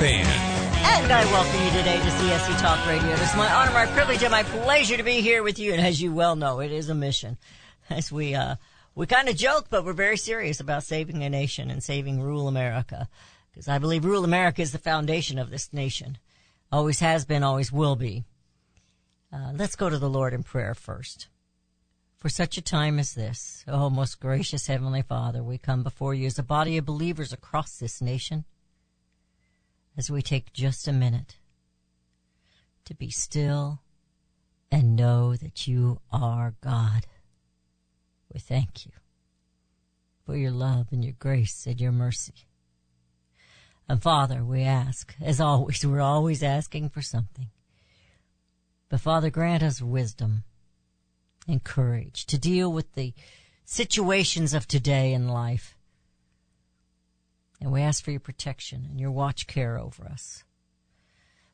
[0.00, 1.02] Ann.
[1.02, 3.10] And I welcome you today to CSC Talk Radio.
[3.10, 5.72] It is my honor, my privilege, and my pleasure to be here with you.
[5.72, 7.36] And as you well know, it is a mission.
[7.90, 8.56] As we, uh,
[8.94, 12.46] we kind of joke, but we're very serious about saving a nation and saving rural
[12.46, 13.08] America.
[13.50, 16.18] Because I believe rural America is the foundation of this nation.
[16.70, 18.24] Always has been, always will be.
[19.32, 21.26] Uh, let's go to the Lord in prayer first.
[22.18, 26.26] For such a time as this, oh most gracious Heavenly Father, we come before you
[26.26, 28.44] as a body of believers across this nation
[29.98, 31.36] as we take just a minute
[32.84, 33.80] to be still
[34.70, 37.06] and know that you are God.
[38.32, 38.92] We thank you
[40.24, 42.46] for your love and your grace and your mercy.
[43.88, 47.48] And Father, we ask, as always, we're always asking for something.
[48.88, 50.44] But Father, grant us wisdom
[51.48, 53.14] and courage to deal with the
[53.64, 55.77] situations of today in life.
[57.60, 60.44] And we ask for your protection and your watch care over us.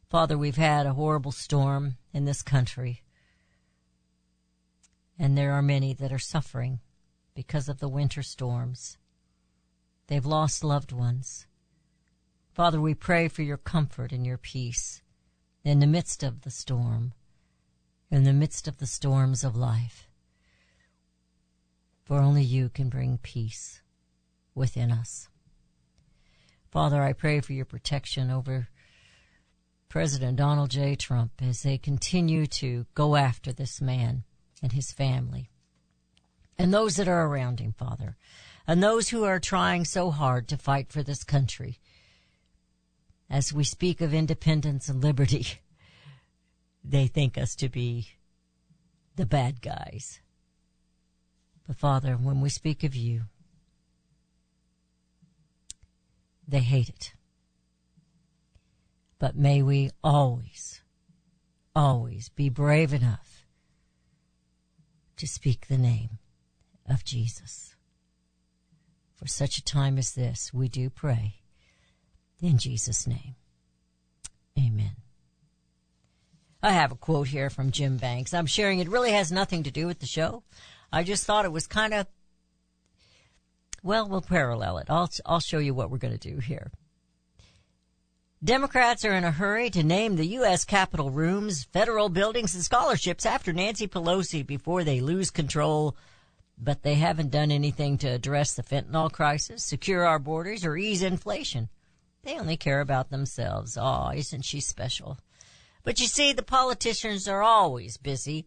[0.09, 3.03] Father, we've had a horrible storm in this country.
[5.19, 6.81] And there are many that are suffering
[7.35, 8.99] because of the winter storms.
[10.07, 11.47] They've lost loved ones.
[12.53, 15.03] Father, we pray for your comfort and your peace
[15.65, 17.15] in the midst of the storm,
[18.11, 20.09] in the midst of the storms of life.
[22.05, 23.81] For only you can bring peace
[24.55, 25.29] within us.
[26.75, 28.67] Father, I pray for your protection over
[29.89, 30.97] President Donald J.
[30.97, 34.25] Trump as they continue to go after this man
[34.61, 35.51] and his family
[36.59, 38.17] and those that are around him, Father,
[38.67, 41.79] and those who are trying so hard to fight for this country.
[43.31, 45.47] As we speak of independence and liberty,
[46.85, 48.09] they think us to be
[49.15, 50.19] the bad guys.
[51.69, 53.27] But Father, when we speak of you,
[56.47, 57.15] they hate it.
[59.19, 60.83] But may we always,
[61.75, 63.47] always be brave enough
[65.17, 66.19] to speak the name
[66.89, 67.75] of Jesus.
[69.15, 71.37] For such a time as this, we do pray
[72.43, 73.37] in Jesus' name.
[74.59, 74.97] Amen.
[76.63, 78.35] I have a quote here from Jim Banks.
[78.35, 80.43] I'm sharing it really has nothing to do with the show.
[80.93, 82.07] I just thought it was kind of
[83.85, 84.87] well, we'll parallel it.
[84.89, 86.73] I'll, I'll show you what we're going to do here.
[88.43, 90.65] Democrats are in a hurry to name the U.S.
[90.65, 95.97] Capitol rooms, federal buildings, and scholarships after Nancy Pelosi before they lose control,
[96.59, 101.03] but they haven't done anything to address the fentanyl crisis, secure our borders, or ease
[101.03, 101.69] inflation.
[102.23, 103.77] They only care about themselves.
[103.77, 105.19] Aw, oh, isn't she special?
[105.83, 108.47] But you see, the politicians are always busy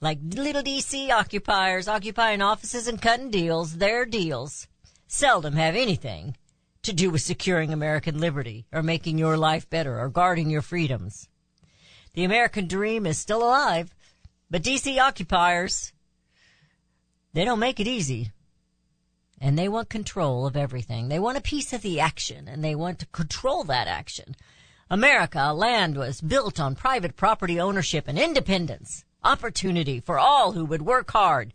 [0.00, 4.68] like little DC occupiers occupying offices and cutting deals, their deals
[5.06, 6.36] seldom have anything
[6.82, 11.28] to do with securing American liberty or making your life better or guarding your freedoms.
[12.12, 13.94] The American dream is still alive,
[14.50, 15.92] but DC occupiers,
[17.32, 18.32] they don't make it easy.
[19.40, 21.08] And they want control of everything.
[21.08, 24.36] They want a piece of the action and they want to control that action.
[24.88, 30.82] America, land was built on private property ownership and independence opportunity for all who would
[30.82, 31.52] work hard,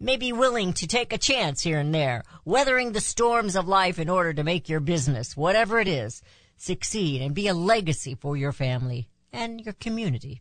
[0.00, 3.98] may be willing to take a chance here and there, weathering the storms of life
[3.98, 6.22] in order to make your business, whatever it is,
[6.56, 10.40] succeed and be a legacy for your family and your community.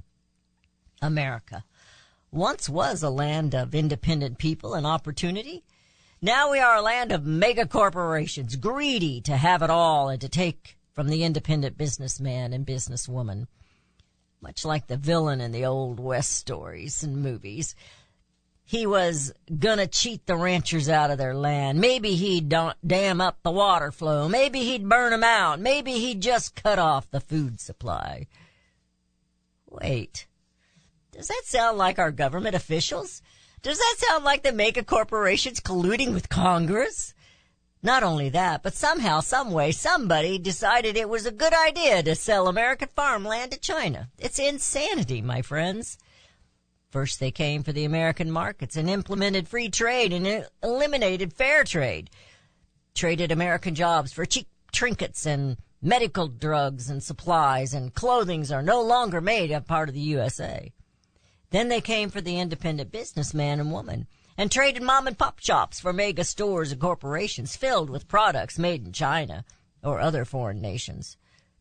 [1.01, 1.63] America
[2.31, 5.63] once was a land of independent people and opportunity.
[6.21, 10.29] Now we are a land of mega corporations, greedy to have it all and to
[10.29, 13.47] take from the independent businessman and businesswoman
[14.41, 17.75] much like the villain in the old West stories and movies.
[18.63, 21.79] He was gonna cheat the ranchers out of their land.
[21.79, 24.29] Maybe he'd dam up the water flow.
[24.29, 25.59] Maybe he'd burn them out.
[25.59, 28.27] Maybe he'd just cut off the food supply.
[29.69, 30.25] Wait.
[31.11, 33.21] Does that sound like our government officials?
[33.61, 37.13] Does that sound like the mega corporations colluding with Congress?
[37.83, 42.47] Not only that, but somehow, someway, somebody decided it was a good idea to sell
[42.47, 44.09] American farmland to China.
[44.19, 45.97] It's insanity, my friends.
[46.91, 52.09] First they came for the American markets and implemented free trade and eliminated fair trade.
[52.93, 58.81] traded American jobs for cheap trinkets and medical drugs and supplies and clothings are no
[58.81, 60.71] longer made a part of the USA.
[61.49, 64.07] Then they came for the independent businessman and woman
[64.37, 68.85] and traded mom and pop shops for mega stores and corporations filled with products made
[68.85, 69.45] in China
[69.83, 71.17] or other foreign nations.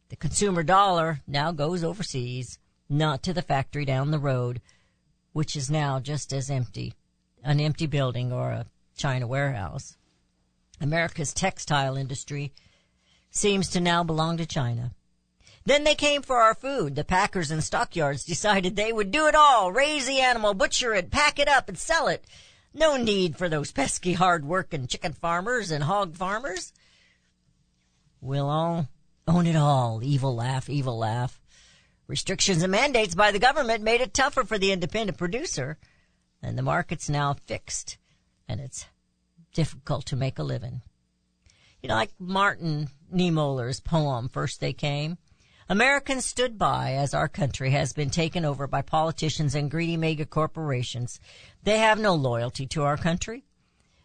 [0.09, 2.59] The consumer dollar now goes overseas,
[2.89, 4.61] not to the factory down the road,
[5.33, 6.95] which is now just as empty,
[7.45, 9.97] an empty building or a China warehouse.
[10.81, 12.53] America's textile industry
[13.31, 14.93] seems to now belong to China.
[15.65, 16.97] Then they came for our food.
[16.97, 19.71] The packers and stockyards decided they would do it all.
[19.71, 22.25] Raise the animal, butcher it, pack it up, and sell it.
[22.73, 26.73] No need for those pesky hard working chicken farmers and hog farmers.
[28.21, 28.89] We'll all
[29.27, 30.01] own it all.
[30.03, 31.41] Evil laugh, evil laugh.
[32.07, 35.79] Restrictions and mandates by the government made it tougher for the independent producer.
[36.43, 37.99] And the market's now fixed.
[38.49, 38.87] And it's
[39.53, 40.83] difficult to make a living.
[41.83, 45.19] You know, like Martin Niemöller's poem, First They Came.
[45.71, 50.27] Americans stood by as our country has been taken over by politicians and greedy mega
[50.27, 51.21] corporations.
[51.63, 53.45] They have no loyalty to our country.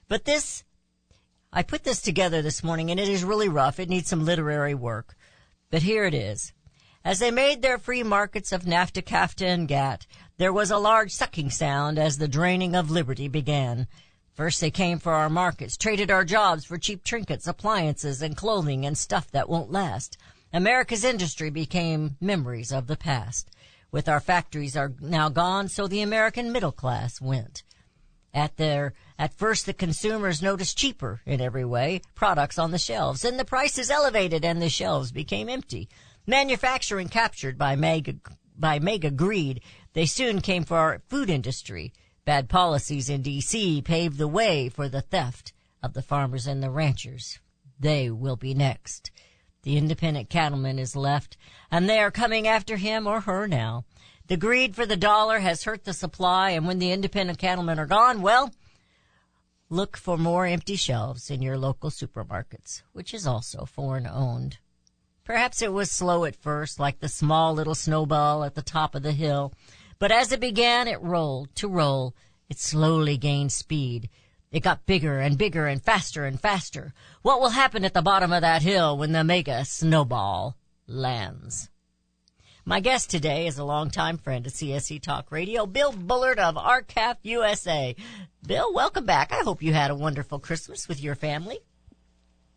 [0.08, 0.64] But this,
[1.52, 3.80] I put this together this morning and it is really rough.
[3.80, 5.16] It needs some literary work.
[5.72, 6.54] But here it is.
[7.04, 10.06] As they made their free markets of NAFTA, CAFTA, and GATT,
[10.38, 13.88] there was a large sucking sound as the draining of liberty began.
[14.36, 18.86] First they came for our markets, traded our jobs for cheap trinkets, appliances, and clothing
[18.86, 20.16] and stuff that won't last.
[20.56, 23.52] America's industry became memories of the past.
[23.92, 27.64] With our factories are now gone, so the American middle class went.
[28.34, 33.26] At their, at first the consumers noticed cheaper in every way products on the shelves,
[33.26, 35.90] and the prices elevated and the shelves became empty.
[36.26, 38.16] Manufacturing captured by mega,
[38.58, 39.62] by mega greed,
[39.92, 41.92] they soon came for our food industry.
[42.24, 45.52] Bad policies in DC paved the way for the theft
[45.84, 47.40] of the farmers and the ranchers.
[47.78, 49.12] They will be next.
[49.66, 51.38] The independent cattleman is left,
[51.72, 53.84] and they are coming after him or her now.
[54.28, 57.88] The greed for the dollar has hurt the supply, and when the independent cattlemen are
[57.88, 58.52] gone, well,
[59.68, 64.60] look for more empty shelves in your local supermarkets, which is also foreign owned.
[65.24, 69.02] Perhaps it was slow at first, like the small little snowball at the top of
[69.02, 69.52] the hill,
[69.98, 72.14] but as it began, it rolled to roll.
[72.50, 74.12] It slowly gained speed.
[74.56, 76.94] It got bigger and bigger and faster and faster.
[77.24, 80.56] What will happen at the bottom of that hill when the mega snowball
[80.88, 81.70] lands?
[82.64, 87.18] My guest today is a longtime friend of CSC Talk Radio, Bill Bullard of R-CALF
[87.24, 87.98] USA.
[88.48, 89.34] Bill, welcome back.
[89.34, 91.58] I hope you had a wonderful Christmas with your family.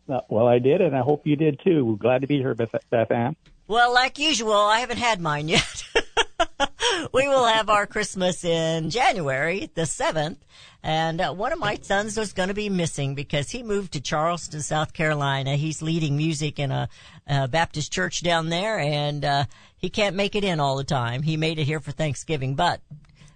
[0.07, 1.97] Uh, well, I did, and I hope you did too.
[1.99, 3.35] Glad to be here, Beth, Beth Ann.
[3.67, 5.83] Well, like usual, I haven't had mine yet.
[7.13, 10.37] we will have our Christmas in January, the 7th.
[10.81, 14.01] And uh, one of my sons was going to be missing because he moved to
[14.01, 15.55] Charleston, South Carolina.
[15.55, 16.87] He's leading music in a,
[17.27, 19.45] a Baptist church down there, and uh,
[19.77, 21.21] he can't make it in all the time.
[21.21, 22.81] He made it here for Thanksgiving, but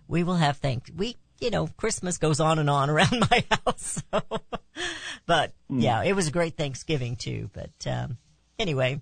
[0.08, 0.90] we will have thanks.
[0.96, 4.02] We, you know, Christmas goes on and on around my house.
[4.12, 4.22] So.
[5.26, 7.50] but yeah, it was a great Thanksgiving too.
[7.52, 8.18] But um,
[8.58, 9.02] anyway,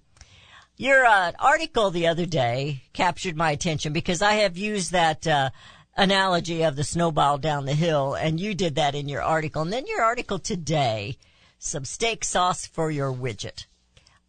[0.82, 5.52] your uh, article the other day captured my attention because I have used that uh,
[5.96, 9.62] analogy of the snowball down the hill, and you did that in your article.
[9.62, 11.18] And then your article today,
[11.60, 13.68] some steak sauce for your widget.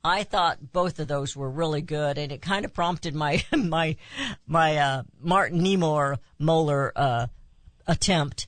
[0.04, 3.96] I thought both of those were really good, and it kind of prompted my my
[4.46, 7.26] my uh, Martin Niemöller Moeller uh,
[7.86, 8.46] attempt.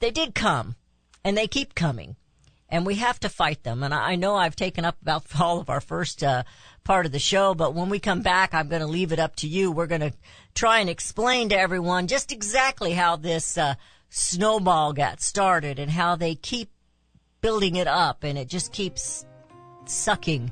[0.00, 0.76] They did come,
[1.24, 2.16] and they keep coming,
[2.68, 3.82] and we have to fight them.
[3.82, 6.44] And I, know I've taken up about all of our first uh,
[6.84, 9.36] part of the show, but when we come back, I'm going to leave it up
[9.36, 9.72] to you.
[9.72, 10.12] We're going to
[10.54, 13.74] try and explain to everyone just exactly how this uh,
[14.10, 16.70] snowball got started and how they keep
[17.40, 19.24] building it up, and it just keeps
[19.84, 20.50] sucking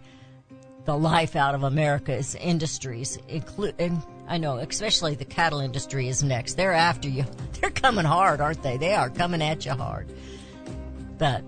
[0.84, 3.74] the life out of America's industries, include,
[4.28, 6.54] I know, especially the cattle industry is next.
[6.54, 7.24] They're after you.
[7.60, 8.76] They're coming hard, aren't they?
[8.76, 10.08] They are coming at you hard.
[11.18, 11.42] But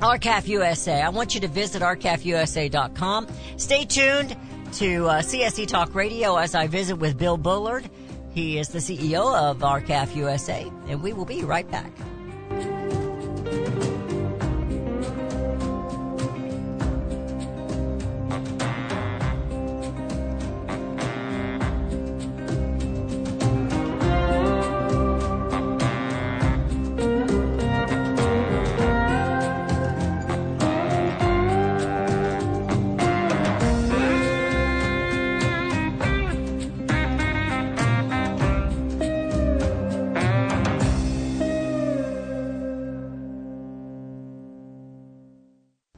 [0.00, 3.26] R-CALF USA, I want you to visit r-calfusa.com.
[3.56, 4.36] Stay tuned
[4.74, 7.90] to uh, CSC Talk Radio as I visit with Bill Bullard.
[8.32, 11.90] He is the CEO of R-CALF USA, and we will be right back.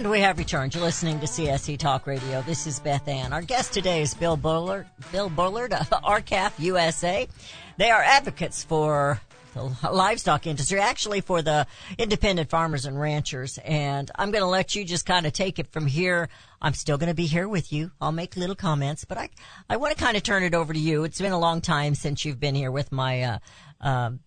[0.00, 0.74] And we have returned.
[0.74, 2.40] You're listening to CSC Talk Radio.
[2.40, 3.34] This is Beth Ann.
[3.34, 7.28] Our guest today is Bill Bullard, Bill Bullard of R-CALF USA.
[7.76, 9.20] They are advocates for
[9.52, 11.66] the livestock industry, actually for the
[11.98, 13.58] independent farmers and ranchers.
[13.58, 16.30] And I'm going to let you just kind of take it from here.
[16.62, 17.90] I'm still going to be here with you.
[18.00, 19.28] I'll make little comments, but I,
[19.68, 21.04] I want to kind of turn it over to you.
[21.04, 23.38] It's been a long time since you've been here with my, uh,
[23.82, 24.20] um,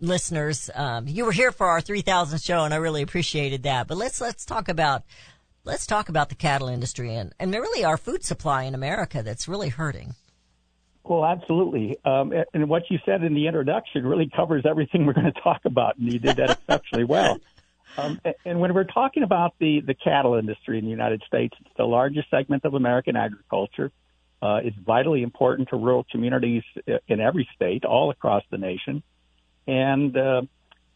[0.00, 0.70] listeners.
[0.74, 3.88] Um, you were here for our 3000 show and I really appreciated that.
[3.88, 5.02] But let's, let's talk about,
[5.64, 9.48] let's talk about the cattle industry and, and really our food supply in America that's
[9.48, 10.14] really hurting.
[11.04, 11.96] Well, absolutely.
[12.04, 15.62] Um, and what you said in the introduction really covers everything we're going to talk
[15.64, 17.38] about, and you did that exceptionally well.
[17.96, 21.74] Um, and when we're talking about the, the cattle industry in the United States, it's
[21.76, 23.90] the largest segment of American agriculture.
[24.40, 26.62] Uh, it's vitally important to rural communities
[27.08, 29.02] in every state, all across the nation,
[29.68, 30.42] and uh,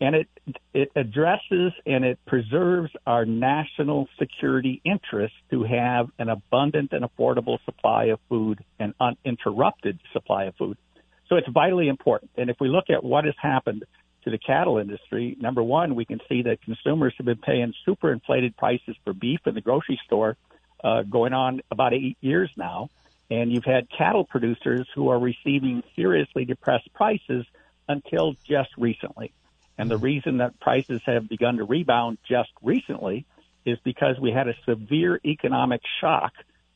[0.00, 0.28] and it
[0.74, 7.58] it addresses and it preserves our national security interest to have an abundant and affordable
[7.64, 10.76] supply of food and uninterrupted supply of food.
[11.28, 12.32] So it's vitally important.
[12.36, 13.84] And if we look at what has happened
[14.24, 18.12] to the cattle industry, number one, we can see that consumers have been paying super
[18.12, 20.36] inflated prices for beef in the grocery store
[20.82, 22.90] uh, going on about eight years now.
[23.30, 27.46] And you've had cattle producers who are receiving seriously depressed prices
[27.92, 29.32] until just recently.
[29.78, 33.24] And the reason that prices have begun to rebound just recently
[33.64, 36.32] is because we had a severe economic shock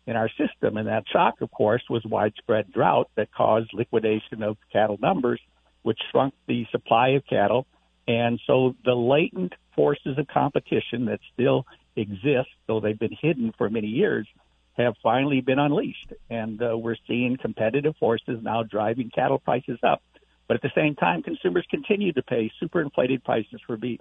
[0.06, 0.76] in our system.
[0.76, 5.40] And that shock, of course, was widespread drought that caused liquidation of cattle numbers,
[5.82, 7.66] which shrunk the supply of cattle.
[8.08, 13.68] And so the latent forces of competition that still exist, though they've been hidden for
[13.68, 14.26] many years,
[14.74, 16.12] have finally been unleashed.
[16.30, 20.02] And uh, we're seeing competitive forces now driving cattle prices up.
[20.48, 24.00] But at the same time, consumers continue to pay super inflated prices for beef.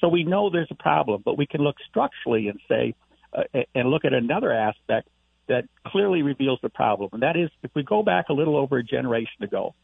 [0.00, 2.94] So we know there's a problem, but we can look structurally and say,
[3.32, 3.42] uh,
[3.74, 5.08] and look at another aspect
[5.48, 7.10] that clearly reveals the problem.
[7.12, 9.74] And that is, if we go back a little over a generation ago,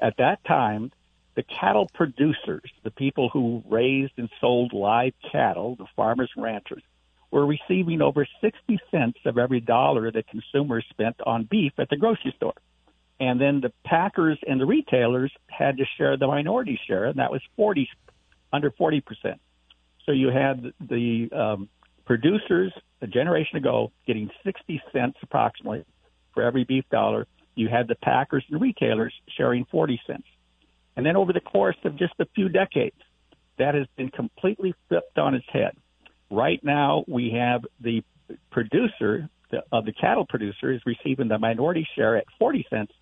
[0.00, 0.92] at that time,
[1.34, 6.82] the cattle producers, the people who raised and sold live cattle, the farmers and ranchers,
[7.30, 11.96] were receiving over 60 cents of every dollar that consumers spent on beef at the
[11.96, 12.54] grocery store.
[13.18, 17.30] And then the packers and the retailers had to share the minority share, and that
[17.30, 17.88] was 40,
[18.52, 19.02] under 40%.
[20.04, 21.68] So you had the um,
[22.04, 25.84] producers a generation ago getting 60 cents approximately
[26.34, 27.26] for every beef dollar.
[27.54, 30.26] You had the packers and retailers sharing 40 cents.
[30.96, 32.96] And then over the course of just a few decades,
[33.58, 35.72] that has been completely flipped on its head.
[36.30, 38.02] Right now, we have the
[38.50, 42.92] producer the, of the cattle producer is receiving the minority share at 40 cents,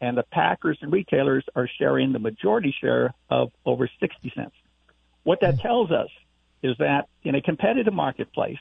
[0.00, 4.54] and the packers and retailers are sharing the majority share of over 60 cents.
[5.22, 6.08] What that tells us
[6.62, 8.58] is that in a competitive marketplace,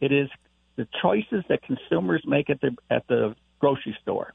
[0.00, 0.28] it is
[0.76, 4.34] the choices that consumers make at the at the grocery store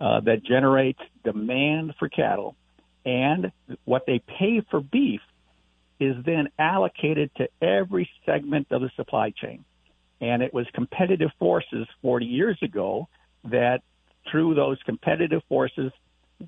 [0.00, 2.56] uh, that generates demand for cattle,
[3.04, 3.52] and
[3.84, 5.20] what they pay for beef
[6.00, 9.64] is then allocated to every segment of the supply chain.
[10.20, 13.08] And it was competitive forces 40 years ago
[13.44, 13.82] that,
[14.30, 15.92] through those competitive forces,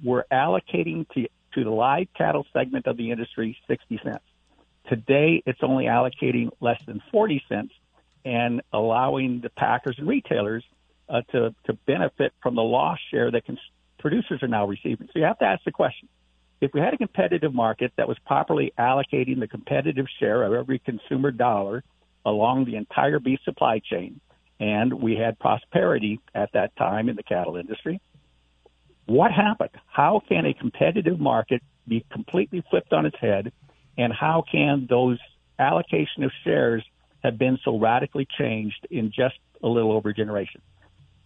[0.03, 4.25] were allocating to, to the live cattle segment of the industry 60 cents.
[4.89, 7.73] Today, it's only allocating less than 40 cents
[8.25, 10.65] and allowing the packers and retailers
[11.09, 13.43] uh, to, to benefit from the loss share that
[13.99, 15.07] producers are now receiving.
[15.13, 16.09] So you have to ask the question
[16.61, 20.79] if we had a competitive market that was properly allocating the competitive share of every
[20.79, 21.85] consumer dollar
[22.25, 24.21] along the entire beef supply chain,
[24.61, 28.01] and we had prosperity at that time in the cattle industry,
[29.07, 29.71] what happened?
[29.87, 33.53] How can a competitive market be completely flipped on its head,
[33.99, 35.19] and how can those
[35.59, 36.85] allocation of shares
[37.23, 40.63] have been so radically changed in just a little over a generation?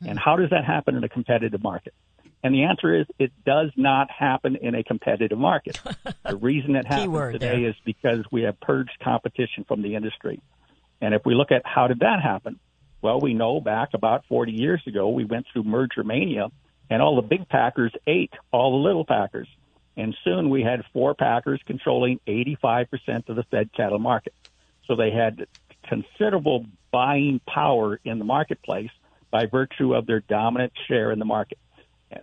[0.00, 0.11] Hmm.
[0.11, 1.94] And how does that happen in a competitive market?
[2.42, 5.81] And the answer is it does not happen in a competitive market.
[6.24, 7.70] the reason it happens today there.
[7.70, 10.40] is because we have purged competition from the industry.
[11.00, 12.61] And if we look at how did that happen?
[13.00, 16.48] Well, we know back about 40 years ago, we went through merger mania
[16.90, 19.48] and all the big packers ate all the little packers.
[19.96, 24.32] And soon we had four packers controlling 85% of the fed cattle market.
[24.87, 25.46] So they had
[25.87, 28.90] considerable buying power in the marketplace
[29.30, 31.58] by virtue of their dominant share in the market.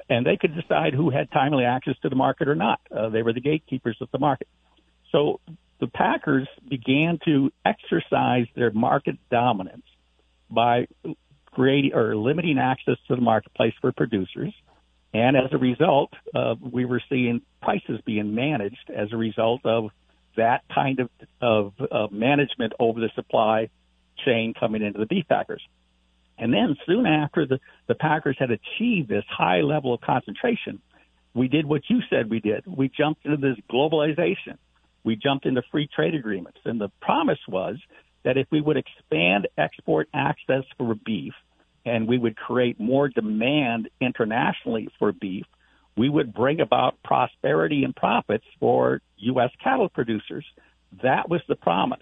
[0.09, 2.79] And they could decide who had timely access to the market or not.
[2.89, 4.47] Uh, they were the gatekeepers of the market.
[5.11, 5.39] So
[5.79, 9.85] the Packers began to exercise their market dominance
[10.49, 10.88] by
[11.51, 14.53] creating or limiting access to the marketplace for producers.
[15.13, 19.91] And as a result, uh, we were seeing prices being managed as a result of
[20.36, 21.10] that kind of,
[21.41, 23.69] of, of management over the supply
[24.25, 25.62] chain coming into the beef packers.
[26.38, 30.81] And then soon after the, the Packers had achieved this high level of concentration,
[31.34, 32.63] we did what you said we did.
[32.65, 34.58] We jumped into this globalization.
[35.03, 36.60] We jumped into free trade agreements.
[36.65, 37.77] And the promise was
[38.25, 41.33] that if we would expand export access for beef
[41.85, 45.45] and we would create more demand internationally for beef,
[45.95, 49.51] we would bring about prosperity and profits for U.S.
[49.63, 50.43] cattle producers.
[51.03, 51.99] That was the promise.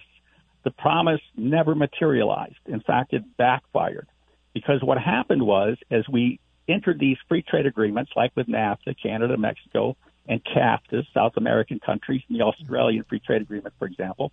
[0.64, 2.56] The promise never materialized.
[2.66, 4.08] In fact, it backfired
[4.54, 9.38] because what happened was as we entered these free trade agreements, like with NAFTA, Canada,
[9.38, 14.32] Mexico, and CAFTA, South American countries, and the Australian Free Trade Agreement, for example,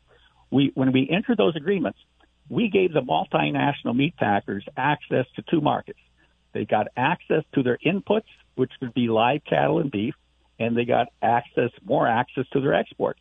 [0.51, 1.99] we when we entered those agreements,
[2.49, 6.01] we gave the multinational meat packers access to two markets.
[6.53, 8.25] They got access to their inputs,
[8.57, 10.15] which would be live cattle and beef,
[10.59, 13.21] and they got access, more access to their exports.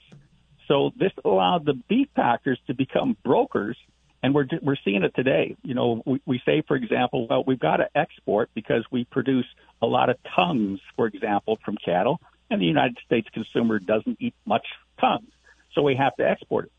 [0.68, 3.78] So this allowed the beef packers to become brokers,
[4.24, 5.56] and we're we're seeing it today.
[5.64, 9.48] You know, we, we say, for example, well, we've got to export because we produce
[9.82, 14.34] a lot of tongues, for example, from cattle, and the United States consumer doesn't eat
[14.46, 14.66] much
[15.00, 15.30] tongues,
[15.74, 16.72] so we have to export it.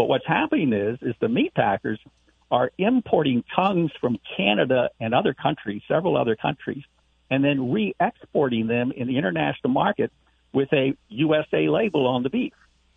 [0.00, 2.00] But what's happening is, is the meat packers
[2.50, 6.82] are importing tongues from Canada and other countries, several other countries,
[7.30, 10.10] and then re-exporting them in the international market
[10.54, 12.54] with a USA label on the beef.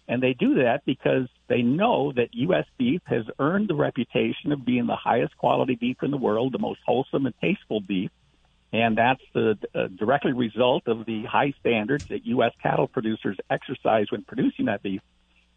[0.08, 2.68] And they do that because they know that U.S.
[2.78, 6.58] beef has earned the reputation of being the highest quality beef in the world, the
[6.58, 8.12] most wholesome and tasteful beef.
[8.72, 12.54] And that's the uh, directly result of the high standards that U.S.
[12.64, 15.02] cattle producers exercise when producing that beef.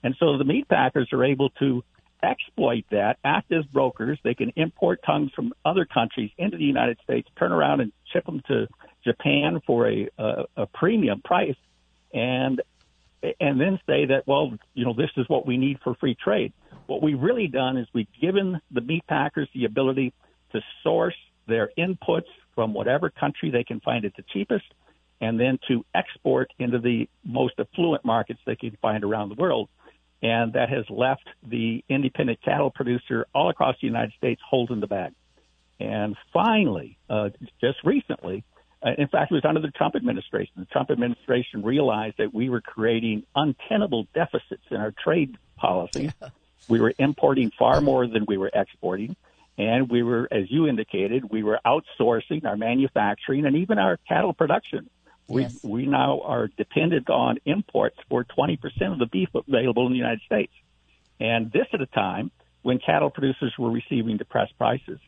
[0.03, 1.83] And so the meat packers are able to
[2.23, 4.19] exploit that, act as brokers.
[4.23, 8.25] They can import tongues from other countries into the United States, turn around and ship
[8.27, 8.67] them to
[9.05, 11.57] Japan for a, a, a premium price,
[12.13, 12.61] and
[13.41, 16.53] and then say that well, you know, this is what we need for free trade.
[16.87, 20.13] What we've really done is we've given the meat packers the ability
[20.53, 21.17] to source
[21.49, 24.65] their inputs from whatever country they can find it the cheapest,
[25.21, 29.69] and then to export into the most affluent markets they can find around the world.
[30.27, 34.89] And that has left the independent cattle producer all across the United States holding the
[34.89, 35.13] bag.
[35.79, 38.43] And finally, uh, just recently,
[38.85, 40.53] uh, in fact, it was under the Trump administration.
[40.57, 46.11] The Trump administration realized that we were creating untenable deficits in our trade policy.
[46.69, 49.15] We were importing far more than we were exporting.
[49.57, 54.33] And we were, as you indicated, we were outsourcing our manufacturing and even our cattle
[54.33, 54.91] production.
[55.29, 55.59] We, Yes.
[55.65, 58.59] we now are dependent on imports for 20%
[58.93, 60.53] of the beef available in the United States.
[61.19, 62.31] And this at a time
[62.63, 64.99] when cattle producers were receiving depressed prices.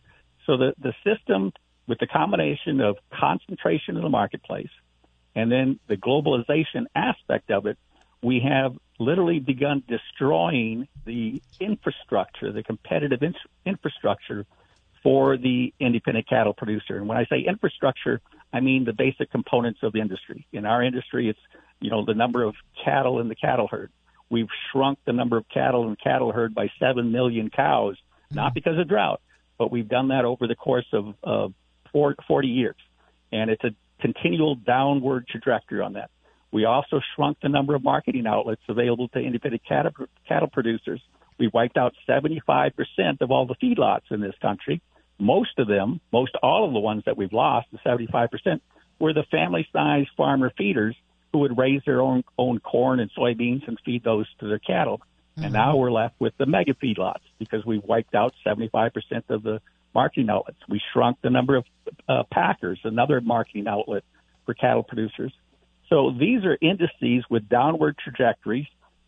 [0.47, 1.53] So the, the system
[1.87, 4.71] with the combination of concentration in the marketplace
[5.35, 7.79] and then the globalization aspect of it,
[8.23, 14.47] we have literally begun destroying the infrastructure, the competitive in- infrastructure
[15.03, 16.97] for the independent cattle producer.
[16.97, 18.21] And when I say infrastructure,
[18.53, 20.47] I mean the basic components of the industry.
[20.53, 21.39] In our industry, it's
[21.81, 23.91] you know the number of cattle in the cattle herd.
[24.31, 27.97] We've shrunk the number of cattle in the cattle herd by seven million cows,
[28.31, 28.55] not hmm.
[28.55, 29.21] because of drought,
[29.59, 31.55] but we've done that over the course of, of
[31.93, 32.77] four, 40 years,
[33.33, 36.11] and it's a continual downward trajectory on that.
[36.51, 39.93] We also shrunk the number of marketing outlets available to independent cattle,
[40.27, 41.01] cattle producers.
[41.39, 42.73] We wiped out 75%
[43.21, 44.81] of all the feedlots in this country.
[45.19, 48.61] Most of them, most all of the ones that we've lost, the 75%,
[48.99, 50.97] were the family-sized farmer feeders
[51.33, 55.01] who would raise their own own corn and soybeans and feed those to their cattle.
[55.41, 58.91] And now we're left with the mega feedlots because we've wiped out 75%
[59.29, 59.61] of the
[59.95, 60.59] marketing outlets.
[60.69, 61.65] We shrunk the number of
[62.09, 64.03] uh, packers, another marketing outlet
[64.47, 65.33] for cattle producers.
[65.89, 68.67] So these are indices with downward trajectories.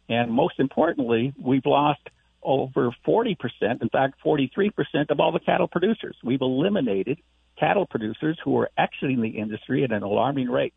[0.09, 2.01] And most importantly, we've lost
[2.43, 3.37] over 40%,
[3.83, 4.73] in fact, 43%
[5.11, 6.17] of all the cattle producers.
[6.23, 7.19] We've eliminated
[7.59, 10.75] cattle producers who are exiting the industry at an alarming rate.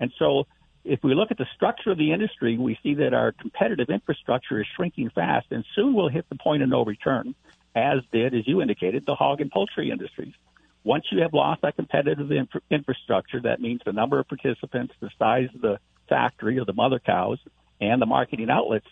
[0.00, 0.46] And so
[0.84, 4.60] if we look at the structure of the industry, we see that our competitive infrastructure
[4.60, 7.34] is shrinking fast, and soon we'll hit the point of no return,
[7.74, 10.34] as did, as you indicated, the hog and poultry industries.
[10.82, 15.08] Once you have lost that competitive infra- infrastructure, that means the number of participants, the
[15.18, 17.38] size of the factory or the mother cows,
[17.80, 18.86] and the marketing outlets,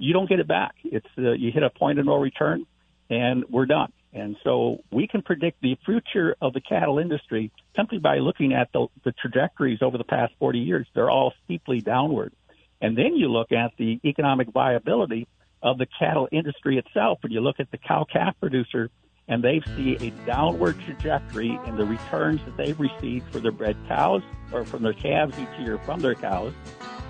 [0.00, 0.74] you don't get it back.
[0.82, 2.66] It's uh, you hit a point of no return,
[3.10, 3.92] and we're done.
[4.12, 8.72] And so we can predict the future of the cattle industry simply by looking at
[8.72, 10.86] the, the trajectories over the past 40 years.
[10.94, 12.32] They're all steeply downward.
[12.80, 15.28] And then you look at the economic viability
[15.62, 18.90] of the cattle industry itself, and you look at the cow calf producer,
[19.28, 23.76] and they see a downward trajectory in the returns that they've received for their bred
[23.86, 26.54] cows or from their calves each year from their cows.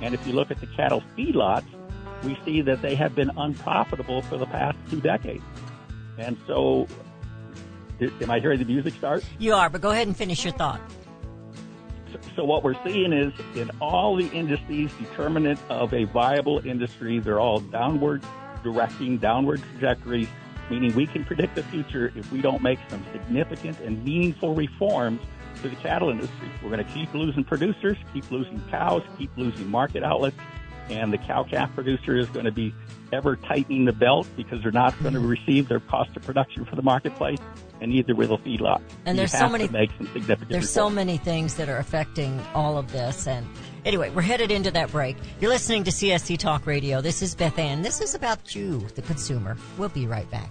[0.02, 1.64] And if you look at the cattle feedlots,
[2.22, 5.44] we see that they have been unprofitable for the past two decades.
[6.18, 6.86] And so,
[8.00, 9.24] am I hearing the music start?
[9.38, 10.80] You are, but go ahead and finish your thought.
[12.36, 17.40] So what we're seeing is in all the indices determinant of a viable industry, they're
[17.40, 18.22] all downward
[18.62, 20.28] directing, downward trajectories,
[20.70, 25.20] meaning we can predict the future if we don't make some significant and meaningful reforms
[25.62, 26.48] to the cattle industry.
[26.62, 30.36] We're going to keep losing producers, keep losing cows, keep losing market outlets,
[30.90, 32.74] and the cow calf producer is going to be
[33.12, 36.76] ever tightening the belt because they're not going to receive their cost of production for
[36.76, 37.38] the marketplace,
[37.80, 38.80] and neither will the feedlot.
[39.06, 41.78] And You there's so many- to make some significant There's so many things that are
[41.78, 43.26] affecting all of this.
[43.26, 43.46] And
[43.84, 45.16] anyway, we're headed into that break.
[45.40, 47.00] You're listening to CSC Talk Radio.
[47.00, 47.82] This is Beth Ann.
[47.82, 49.56] This is about you, the consumer.
[49.78, 50.50] We'll be right back.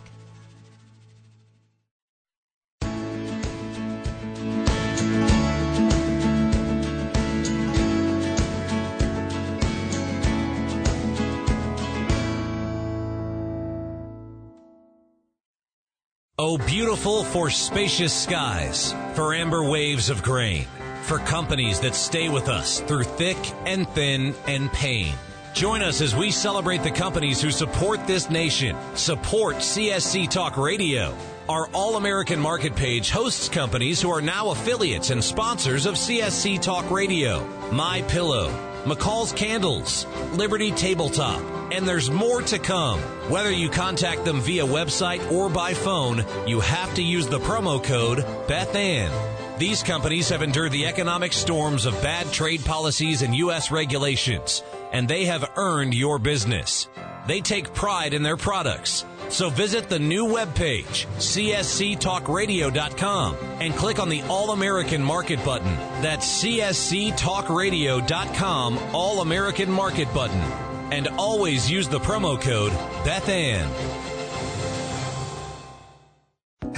[16.51, 20.65] Oh, beautiful for spacious skies, for amber waves of grain,
[21.03, 25.13] for companies that stay with us through thick and thin and pain.
[25.53, 28.75] Join us as we celebrate the companies who support this nation.
[28.95, 31.15] Support CSC Talk Radio.
[31.47, 36.59] Our All American Market page hosts companies who are now affiliates and sponsors of CSC
[36.59, 37.45] Talk Radio.
[37.71, 38.49] My Pillow,
[38.85, 42.99] McCall's Candles, Liberty Tabletop, and there's more to come.
[43.29, 47.83] Whether you contact them via website or by phone, you have to use the promo
[47.83, 49.11] code BethAnn.
[49.59, 53.71] These companies have endured the economic storms of bad trade policies and U.S.
[53.71, 56.87] regulations, and they have earned your business.
[57.27, 59.03] They take pride in their products.
[59.27, 65.75] So visit the new webpage, csctalkradio.com, and click on the All American Market button.
[66.01, 70.68] That's csctalkradio.com, All American Market button.
[70.91, 72.71] And always use the promo code
[73.03, 73.98] BethAnn.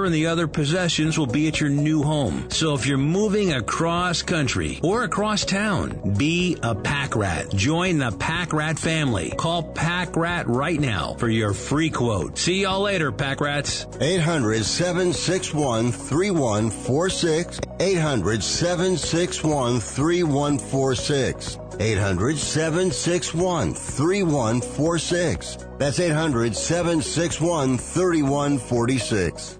[0.00, 2.48] furniture and the other possessions will be at your new home.
[2.50, 7.50] So if you're moving across country or across town, be a pack rat.
[7.50, 9.32] Join the pack rat family.
[9.36, 12.38] Call pack rat right now for your free quote.
[12.38, 13.86] See y'all later, pack rats.
[14.00, 17.60] 800 761 3146.
[17.80, 21.58] 800 761 3146.
[21.78, 25.58] 800 761 3146.
[25.78, 29.59] That's 800 761 3146.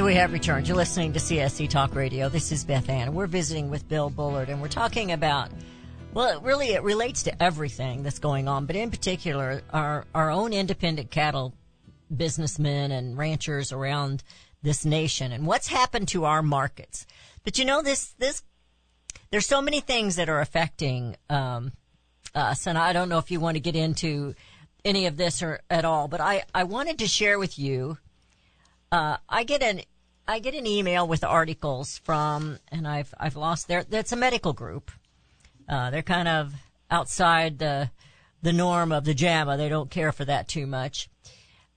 [0.00, 0.66] And we have returned.
[0.66, 2.30] You're listening to CSC Talk Radio.
[2.30, 3.12] This is Beth Ann.
[3.12, 5.50] We're visiting with Bill Bullard, and we're talking about,
[6.14, 10.30] well, it really, it relates to everything that's going on, but in particular, our, our
[10.30, 11.52] own independent cattle
[12.16, 14.22] businessmen and ranchers around
[14.62, 17.04] this nation and what's happened to our markets.
[17.44, 18.42] But you know, this, this,
[19.30, 21.72] there's so many things that are affecting, um,
[22.34, 24.34] us, and I don't know if you want to get into
[24.82, 27.98] any of this or at all, but I, I wanted to share with you
[28.92, 29.82] uh, I get an
[30.26, 33.84] I get an email with articles from, and I've I've lost their.
[33.84, 34.90] That's a medical group.
[35.68, 36.54] Uh, they're kind of
[36.90, 37.90] outside the
[38.42, 39.56] the norm of the JAMA.
[39.56, 41.08] They don't care for that too much.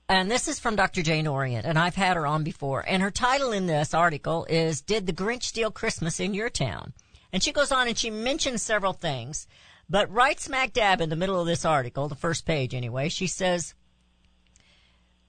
[0.08, 1.02] And this is from Dr.
[1.02, 2.84] Jane Orient, and I've had her on before.
[2.86, 6.92] And her title in this article is "Did the Grinch Steal Christmas in Your Town?"
[7.32, 9.46] And she goes on and she mentions several things,
[9.88, 13.26] but right smack dab in the middle of this article, the first page anyway, she
[13.26, 13.74] says.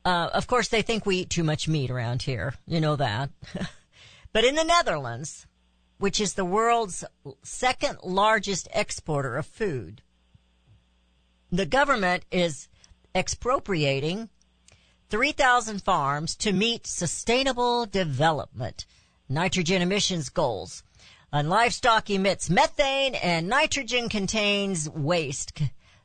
[0.06, 2.54] Uh, of course, they think we eat too much meat around here.
[2.68, 3.32] You know that.
[4.34, 5.48] but in the Netherlands,
[5.98, 7.04] which is the world's
[7.42, 10.04] second largest exporter of food,
[11.52, 12.68] the government is
[13.16, 14.30] expropriating
[15.10, 18.86] 3,000 farms to meet sustainable development,
[19.28, 20.84] nitrogen emissions goals.
[21.34, 25.62] And livestock emits methane and nitrogen contains waste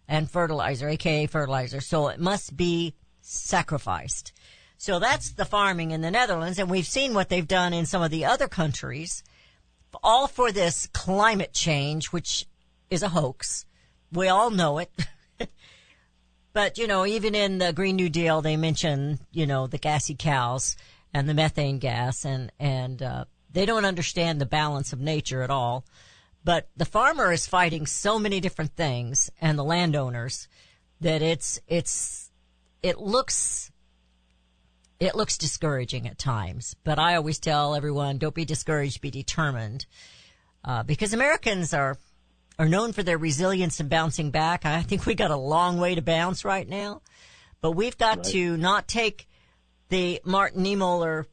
[0.09, 1.81] and fertilizer, aka fertilizer.
[1.81, 2.95] So it must be
[3.31, 4.33] sacrificed.
[4.77, 8.03] So that's the farming in the Netherlands, and we've seen what they've done in some
[8.03, 9.23] of the other countries,
[10.03, 12.47] all for this climate change, which
[12.89, 13.67] is a hoax.
[14.13, 14.91] we all know it.
[16.53, 20.17] but, you know, even in the Green New Deal, they mention, you know, the gassy
[20.19, 20.77] cows
[21.15, 25.51] and the methane gas and, and, uh, they don't understand the balance of nature at
[25.51, 25.85] all.
[26.45, 30.49] But the farmer is fighting so many different things and the landowners
[31.01, 32.20] that it's, it's,
[32.83, 33.71] it looks,
[34.99, 36.75] it looks discouraging at times.
[36.85, 39.87] But I always tell everyone, don't be discouraged, be determined.
[40.65, 41.97] Uh, because Americans are,
[42.59, 44.67] are known for their resilience and bouncing back.
[44.67, 47.01] I think we got a long way to bounce right now,
[47.61, 48.27] but we've got Right.
[48.27, 49.27] to not take
[49.89, 51.25] the Martin Niemöller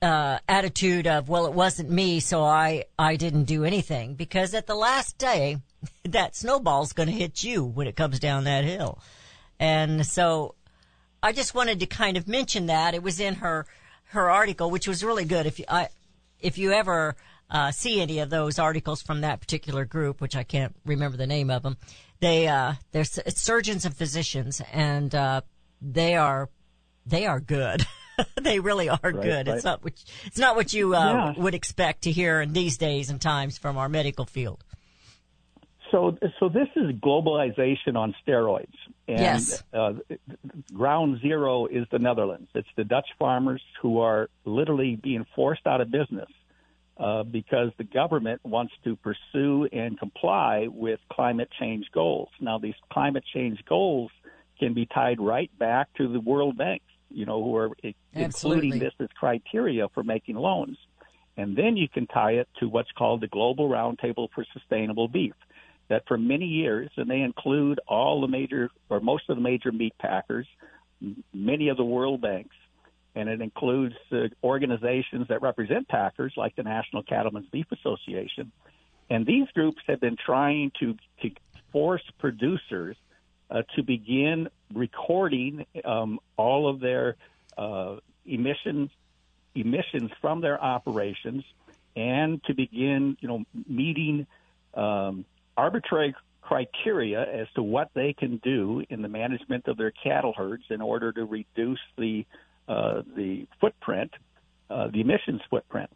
[0.00, 4.14] uh, attitude of, well, it wasn't me, so I, I didn't do anything.
[4.14, 5.58] Because at the last day,
[6.04, 9.00] that snowball's going to hit you when it comes down that hill.
[9.60, 10.54] And so
[11.22, 12.94] I just wanted to kind of mention that.
[12.94, 13.66] It was in her,
[14.10, 15.46] her article, which was really good.
[15.46, 15.88] If you, I,
[16.40, 17.16] if you ever,
[17.50, 21.26] uh, see any of those articles from that particular group, which I can't remember the
[21.26, 21.76] name of them,
[22.20, 25.40] they, uh, they're it's surgeons and physicians and, uh,
[25.80, 26.48] they are,
[27.06, 27.86] they are good.
[28.42, 29.46] they really are Right, good.
[29.48, 29.56] right.
[29.56, 29.92] It's not what,
[30.26, 31.42] it's not what you, uh, Yeah.
[31.42, 34.62] would expect to hear in these days and times from our medical field.
[35.90, 38.74] So, so this is globalization on steroids.
[39.08, 39.62] And, Yes.
[39.72, 39.94] Uh,
[40.72, 42.50] ground zero is the Netherlands.
[42.54, 46.28] It's the Dutch farmers who are literally being forced out of business
[46.98, 52.28] uh, because the government wants to pursue and comply with climate change goals.
[52.38, 54.10] Now, these climate change goals
[54.58, 57.70] can be tied right back to the World Bank, you know, who are
[58.14, 58.68] Absolutely.
[58.68, 60.76] including this as criteria for making loans.
[61.38, 65.34] And then you can tie it to what's called the Global Roundtable for Sustainable Beef.
[65.88, 69.72] That for many years, and they include all the major or most of the major
[69.72, 70.46] meat packers,
[71.32, 72.54] many of the world banks,
[73.14, 73.94] and it includes
[74.44, 78.52] organizations that represent packers like the National Cattlemen's Beef Association.
[79.10, 81.30] And these groups have been trying to, to
[81.72, 82.96] force producers
[83.50, 87.16] uh, to begin recording um, all of their
[87.56, 87.96] uh,
[88.26, 88.90] emissions
[89.54, 91.42] emissions from their operations
[91.96, 94.26] and to begin, you know, meeting
[94.74, 95.24] um,
[95.58, 100.62] arbitrary criteria as to what they can do in the management of their cattle herds
[100.70, 102.24] in order to reduce the
[102.68, 104.12] uh, the footprint,
[104.70, 105.90] uh, the emissions footprint.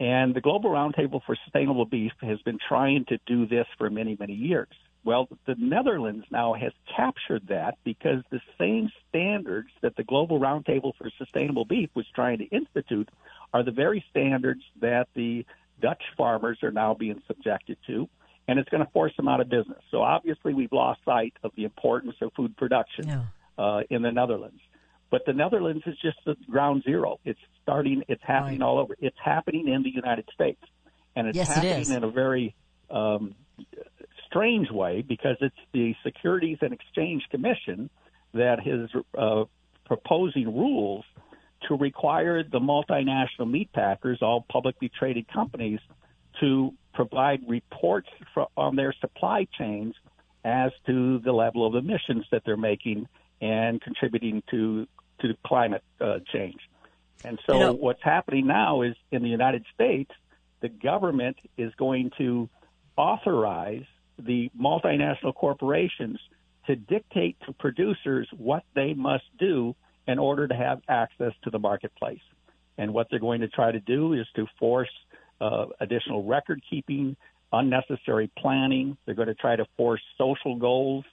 [0.00, 4.16] And the Global Roundtable for Sustainable Beef has been trying to do this for many,
[4.18, 4.68] many years.
[5.04, 10.92] Well, the Netherlands now has captured that because the same standards that the Global Roundtable
[10.96, 13.08] for Sustainable Beef was trying to institute
[13.52, 15.44] are the very standards that the
[15.80, 18.08] Dutch farmers are now being subjected to,
[18.46, 19.80] and it's going to force them out of business.
[19.90, 23.08] So obviously, we've lost sight of the importance of food production
[23.58, 24.60] uh, in the Netherlands.
[25.10, 27.20] But the Netherlands is just the ground zero.
[27.24, 28.02] It's starting.
[28.08, 28.96] It's happening all over.
[29.00, 30.60] It's happening in the United States,
[31.14, 31.90] and it's Yes, happening is.
[31.90, 32.54] in a very
[32.90, 33.34] um,
[34.26, 37.90] strange way because it's the Securities and Exchange Commission
[38.32, 39.44] that is uh,
[39.86, 41.04] proposing rules
[41.68, 45.80] to require the multinational meat packers, all publicly traded companies,
[46.40, 49.94] to provide reports fro- on their supply chains
[50.44, 53.06] as to the level of emissions that they're making
[53.40, 54.86] and contributing to
[55.20, 56.60] to climate uh, change.
[57.24, 60.10] And so You know- what's happening now is in the United States,
[60.60, 62.48] the government is going to
[62.96, 63.84] authorize
[64.18, 66.18] the multinational corporations
[66.66, 69.74] to dictate to producers what they must do
[70.06, 72.22] in order to have access to the marketplace.
[72.76, 74.90] And what they're going to try to do is to force
[75.40, 77.16] uh, additional record keeping,
[77.52, 78.96] unnecessary planning.
[79.04, 81.04] They're going to try to force social goals,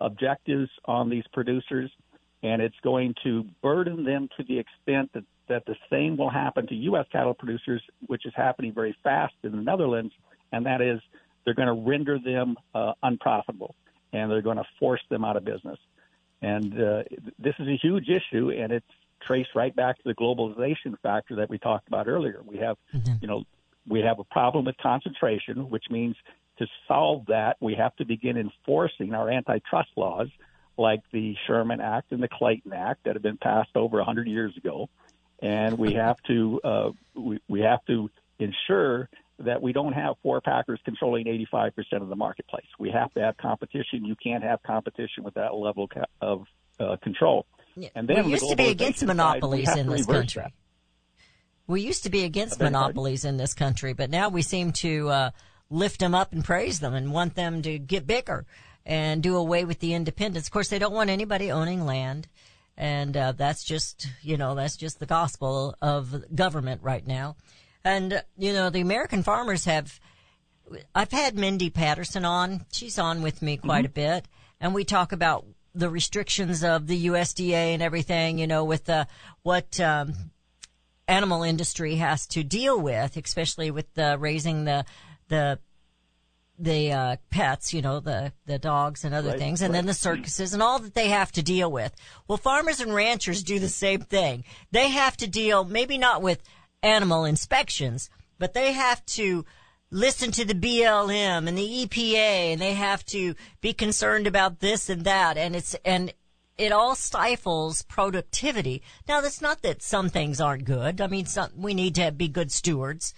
[0.00, 1.90] objectives on these producers,
[2.42, 6.66] and it's going to burden them to the extent that, that the same will happen
[6.68, 7.06] to U.S.
[7.12, 10.12] cattle producers, which is happening very fast in the Netherlands,
[10.52, 11.00] and that is
[11.44, 13.74] they're going to render them uh, unprofitable
[14.12, 15.78] and they're going to force them out of business.
[16.42, 17.02] And uh,
[17.38, 18.86] this is a huge issue, and it's
[19.26, 22.40] traced right back to the globalization factor that we talked about earlier.
[22.44, 22.76] We have,
[23.20, 23.44] you know,
[23.88, 26.16] we have a problem with concentration, which means
[26.58, 30.28] to solve that, we have to begin enforcing our antitrust laws,
[30.76, 34.56] like the Sherman Act and the Clayton Act that have been passed over 100 years
[34.56, 34.88] ago,
[35.40, 39.08] and we have to uh, we, we have to ensure
[39.38, 41.72] that we don't have four packers controlling 85%
[42.02, 42.66] of the marketplace.
[42.78, 44.04] We have to have competition.
[44.04, 45.88] You can't have competition with that level
[46.20, 46.44] of
[46.78, 47.46] uh, control.
[47.94, 50.42] And then we used to be against side, monopolies in this country.
[50.42, 50.52] that.
[51.70, 52.88] We used to be against beg your pardon?
[52.88, 55.30] monopolies in this country, but now we seem to uh,
[55.70, 58.44] lift them up and praise them and want them to get bigger
[58.84, 60.46] and do away with the independence.
[60.48, 62.26] Of course, they don't want anybody owning land,
[62.76, 67.36] and uh, that's just you know that's just the gospel of government right now.
[67.84, 70.00] And uh, you know the American farmers have
[70.92, 72.66] I've had Mindy Patterson on.
[72.72, 74.26] She's on with me quite a bit,
[74.60, 78.40] and we talk about the restrictions of the USDA and everything.
[78.40, 79.06] You know, with the
[79.42, 80.32] what um,
[81.10, 84.84] animal industry has to deal with, especially with the raising the
[85.28, 85.58] the
[86.58, 89.94] the uh, pets, you know, the the dogs and other Right, things, and then the
[89.94, 91.94] circuses and all that they have to deal with.
[92.28, 94.44] Well, farmers and ranchers do the same thing.
[94.70, 96.42] They have to deal maybe not with
[96.82, 99.44] animal inspections, but they have to
[99.90, 104.88] listen to the BLM and the EPA, and they have to be concerned about this
[104.88, 106.12] and that, and it's and
[106.60, 108.82] it all stifles productivity.
[109.08, 111.00] Now, that's not that some things aren't good.
[111.00, 113.14] I mean, some, we need to be good stewards.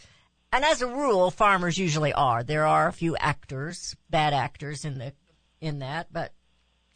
[0.52, 2.44] And as a rule, farmers usually are.
[2.44, 5.12] There are a few actors, bad actors in the,
[5.60, 6.12] in that.
[6.12, 6.34] But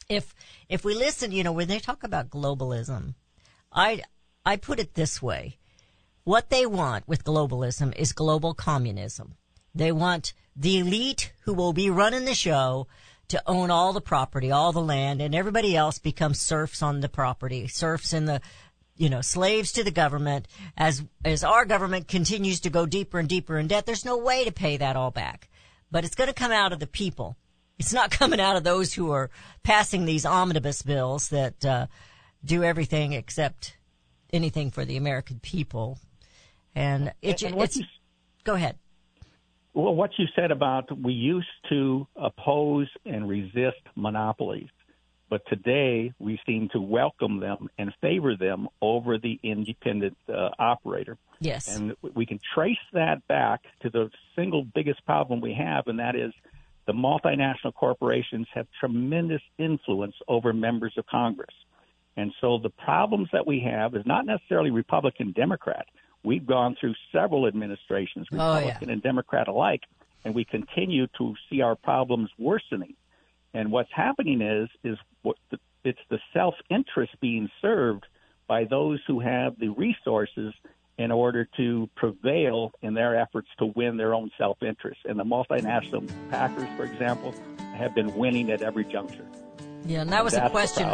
[0.09, 0.37] if,
[0.69, 3.15] if we listen, you know, when they talk about globalism,
[3.73, 4.03] I,
[4.45, 5.59] I put it this way.
[6.23, 9.35] What they want with globalism is global communism.
[9.75, 12.87] They want the elite who will be running the show
[13.29, 17.09] to own all the property, all the land, and everybody else becomes serfs on the
[17.09, 18.41] property, serfs in the,
[18.97, 20.47] you know, slaves to the government.
[20.77, 24.45] As, as our government continues to go deeper and deeper in debt, there's no way
[24.45, 25.49] to pay that all back.
[25.91, 27.37] But it's going to come out of the people.
[27.79, 29.31] It's not coming out of those who are
[29.62, 31.87] passing these omnibus bills that, uh,
[32.45, 33.77] do everything except
[34.33, 35.99] anything for the American people.
[36.77, 37.85] And it, And- it's, you-
[38.45, 38.77] go ahead.
[39.77, 44.70] Well, what you said about we used to oppose and resist monopolies,
[45.29, 51.18] but today we seem to welcome them and favor them over the independent uh, operator.
[51.41, 51.77] Yes.
[51.77, 56.16] And we can trace that back to the single biggest problem we have, and that
[56.16, 56.33] is
[56.87, 61.55] the multinational corporations have tremendous influence over members of Congress.
[62.16, 65.85] And so the problems that we have is not necessarily Republican Democrat.
[66.23, 68.57] We've gone through several administrations, Oh, yeah.
[68.57, 69.83] Republican and Democrat alike,
[70.25, 72.95] and we continue to see our problems worsening.
[73.55, 78.05] And what's happening is is what the, it's the self interest being served
[78.49, 80.53] by those who have the resources
[80.99, 85.01] in order to prevail in their efforts to win their own self interest.
[85.05, 87.35] And the multinational Packers, for example,
[87.77, 89.27] have been winning at every juncture.
[89.87, 90.89] Yeah, and that was That's a question.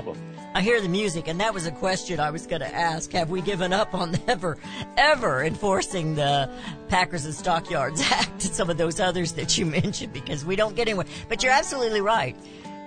[0.55, 3.11] I hear the music, and that was a question I was going to ask.
[3.13, 4.59] Have we given up on ever,
[4.99, 6.51] ever enforcing the
[6.89, 10.13] Packers and Stockyards Act and some of those others that you mentioned?
[10.13, 11.07] Because we don't get anywhere.
[11.29, 12.37] But you're absolutely right.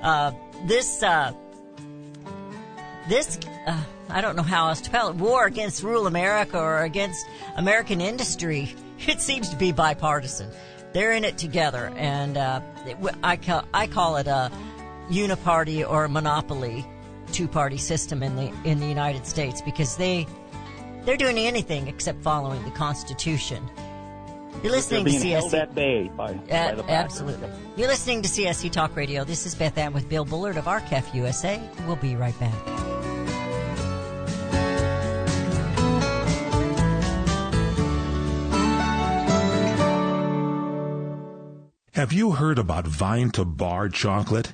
[0.03, 0.31] Uh,
[0.65, 1.33] this, uh,
[3.09, 6.83] this, uh, I don't know how else to call it, war against rural America or
[6.83, 7.25] against
[7.55, 8.75] American industry,
[9.07, 10.49] it seems to be bipartisan.
[10.93, 14.49] They're in it together, and uh, it, I, call, I call it a
[15.09, 16.85] uniparty or monopoly
[17.31, 20.27] two-party system in the in the United States because they
[21.05, 23.63] they're doing anything except following the Constitution.
[24.53, 25.59] You're They're listening to being held CSC.
[25.61, 27.49] at bay by, by Uh, the absolutely.
[27.75, 29.23] You're listening to CSC Talk Radio.
[29.23, 31.61] This is Beth Ann with Bill Bullard of R-CALF USA.
[31.85, 32.53] We'll be right back.
[41.93, 44.53] Have you heard about Vine to Bar chocolate?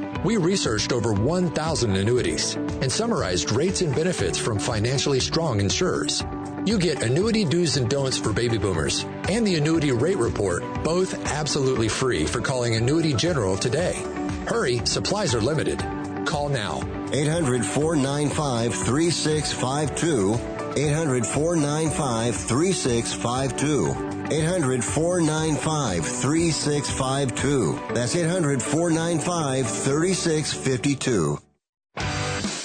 [0.23, 6.23] We researched over 1,000 annuities and summarized rates and benefits from financially strong insurers.
[6.63, 11.31] You get annuity do's and don'ts for baby boomers and the annuity rate report, both
[11.31, 13.93] absolutely free for calling Annuity General today.
[14.45, 15.79] Hurry, supplies are limited.
[16.27, 16.81] Call now.
[17.11, 20.35] 800 495 3652.
[20.77, 24.10] 800 495 3652.
[24.31, 27.93] 800 495 3652.
[27.93, 31.37] That's 800 495 3652.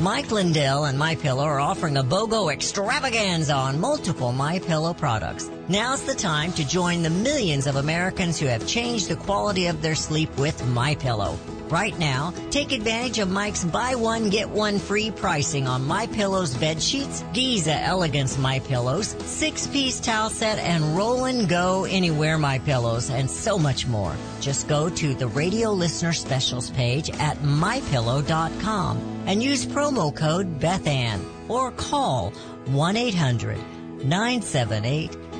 [0.00, 5.48] Mike Lindell and My Pillow are offering a BOGO extravaganza on multiple My Pillow products.
[5.66, 9.80] Now's the time to join the millions of Americans who have changed the quality of
[9.80, 11.38] their sleep with My Pillow.
[11.70, 16.54] Right now, take advantage of Mike's buy one get one free pricing on My Pillow's
[16.54, 22.58] bed sheets, Giza Elegance My Pillows, six-piece towel set, and Roll and Go Anywhere My
[22.58, 24.14] Pillows, and so much more.
[24.42, 31.24] Just go to the radio listener specials page at mypillow.com and use promo code BethAnn
[31.48, 32.34] or call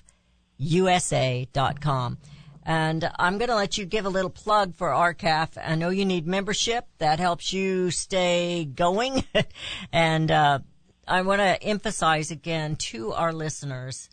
[0.60, 2.18] usa.com.
[2.64, 5.57] And I'm going to let you give a little plug for R-CALF.
[5.57, 6.86] I know you need membership.
[6.99, 9.24] That helps you stay going.
[9.91, 10.60] and uh,
[11.07, 14.10] I want to emphasize again to our listeners,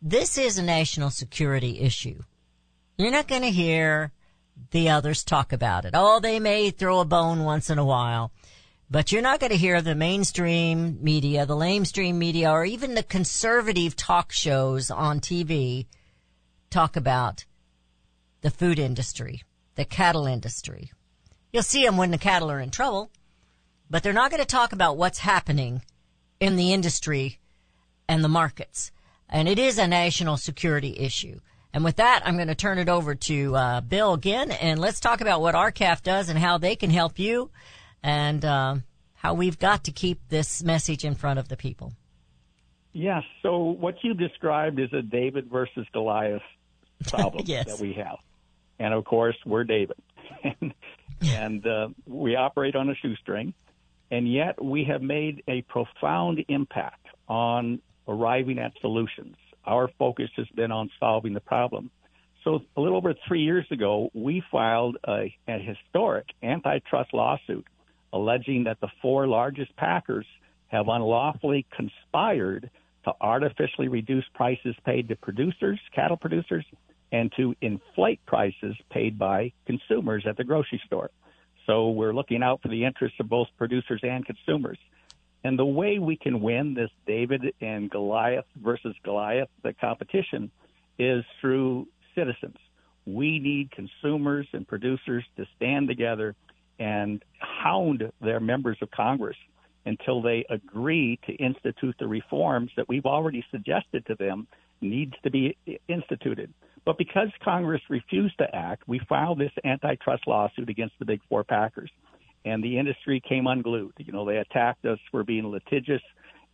[0.00, 2.22] this is a national security issue.
[2.96, 4.12] You're not going to hear
[4.70, 5.90] the others talk about it.
[5.94, 8.32] Oh, they may throw a bone once in a while.
[8.90, 13.02] But you're not going to hear the mainstream media, the lamestream media, or even the
[13.02, 15.86] conservative talk shows on TV
[16.70, 17.44] talk about
[18.40, 19.42] the food industry,
[19.74, 20.90] the cattle industry.
[21.52, 23.10] You'll see them when the cattle are in trouble,
[23.90, 25.82] but they're not going to talk about what's happening
[26.40, 27.40] in the industry
[28.08, 28.90] and the markets.
[29.28, 31.40] And it is a national security issue.
[31.74, 35.00] And with that, I'm going to turn it over to uh, Bill again, and let's
[35.00, 37.50] talk about what R-CALF does and how they can help you
[38.02, 38.84] and um,
[39.14, 41.92] how we've got to keep this message in front of the people.
[42.92, 43.22] Yes.
[43.42, 46.42] So what you described is a David versus Goliath
[47.08, 47.66] problem Yes.
[47.66, 48.16] that we have,
[48.78, 49.96] and of course we're David,
[50.44, 50.74] and,
[51.22, 53.54] and uh, we operate on a shoestring,
[54.10, 59.36] and yet we have made a profound impact on arriving at solutions.
[59.64, 61.90] Our focus has been on solving the problem.
[62.42, 67.66] So a little over three years ago, we filed a, a historic antitrust lawsuit
[68.12, 70.26] alleging that the four largest packers
[70.68, 72.70] have unlawfully conspired
[73.04, 76.64] to artificially reduce prices paid to producers, cattle producers,
[77.10, 81.10] and to inflate prices paid by consumers at the grocery store.
[81.66, 84.78] So we're looking out for the interests of both producers and consumers.
[85.44, 90.50] And the way we can win this David and Goliath versus Goliath the competition
[90.98, 92.56] is through citizens.
[93.06, 96.34] We need consumers and producers to stand together
[96.78, 99.36] and hound their members of Congress
[99.86, 104.46] until they agree to institute the reforms that we've already suggested to them
[104.80, 105.56] needs to be
[105.88, 106.52] instituted.
[106.84, 111.44] But because Congress refused to act, we filed this antitrust lawsuit against the big four
[111.44, 111.90] packers.
[112.44, 113.92] and the industry came unglued.
[113.98, 116.02] You know, they attacked us for being litigious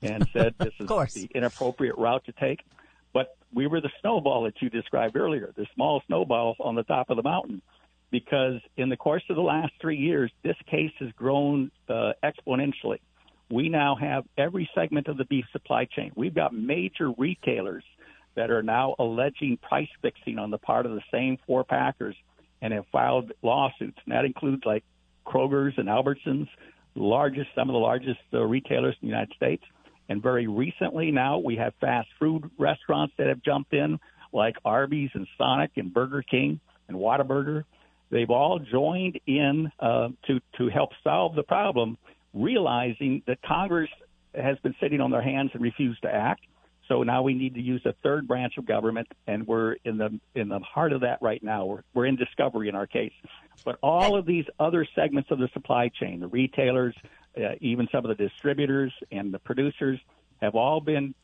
[0.02, 2.60] and said this is the inappropriate route to take.
[3.12, 7.10] But we were the snowball that you described earlier, the small snowball on the top
[7.10, 7.62] of the mountain,
[8.14, 13.00] because in the course of the last three years, this case has grown uh, exponentially.
[13.50, 16.12] We now have every segment of the beef supply chain.
[16.14, 17.82] We've got major retailers
[18.36, 22.14] that are now alleging price fixing on the part of the same four packers
[22.62, 23.98] and have filed lawsuits.
[24.04, 24.84] And that includes like
[25.26, 26.46] Kroger's and Albertsons,
[26.94, 29.64] largest, some of the largest uh, retailers in the United States.
[30.08, 33.98] And very recently now we have fast food restaurants that have jumped in,
[34.32, 37.64] like Arby's and Sonic and Burger King and Whataburger.
[38.10, 41.98] They've all joined in uh, to to help solve the problem,
[42.32, 43.90] realizing that Congress
[44.34, 46.42] has been sitting on their hands and refused to act.
[46.88, 50.20] So now we need to use a third branch of government, and we're in the
[50.34, 51.64] in the heart of that right now.
[51.64, 53.12] We're we're in discovery in our case,
[53.64, 56.94] but all of these other segments of the supply chain, the retailers,
[57.38, 59.98] uh, even some of the distributors and the producers,
[60.42, 61.14] have all been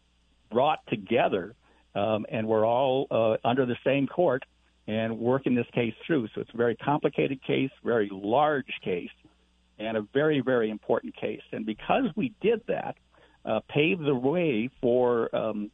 [0.51, 1.55] brought together,
[1.95, 4.45] um, and we're all uh, under the same court
[4.87, 6.29] and working this case through.
[6.35, 9.11] So it's a very complicated case, very large case,
[9.79, 11.43] and a very very important case.
[11.53, 12.97] And because we did that
[13.45, 15.71] uh, paved the way for um,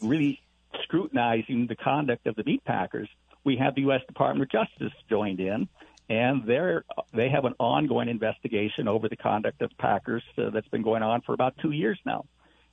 [0.00, 0.40] really
[0.82, 3.08] scrutinizing the conduct of the meat packers.
[3.44, 4.02] We have the U.S.
[4.06, 5.68] Department of Justice joined in,
[6.08, 10.82] and they're they have an ongoing investigation over the conduct of packers uh, that's been
[10.82, 12.24] going on for about two years now.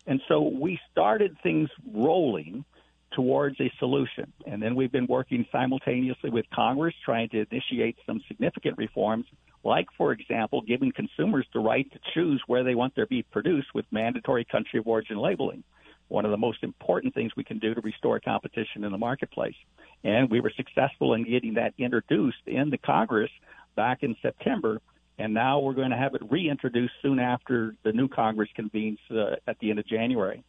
[0.06, 2.66] And so we started things rolling
[3.14, 8.22] towards a solution, and then we've been working simultaneously with Congress trying to initiate some
[8.28, 9.26] significant reforms
[9.64, 13.68] like, for example, giving consumers the right to choose where they want their beef produced
[13.74, 15.64] with mandatory country of origin labeling.
[16.10, 19.56] One of the most important things we can do to restore competition in the marketplace.
[20.04, 23.32] And we were successful in getting that introduced in the Congress
[23.76, 24.82] back in September.
[25.18, 29.36] And now we're going to have it reintroduced soon after the new Congress convenes uh,
[29.48, 30.44] at the end of January.